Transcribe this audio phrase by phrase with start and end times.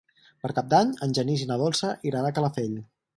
[0.45, 2.75] Per Cap d'Any en Genís i na Dolça iran a Calafell.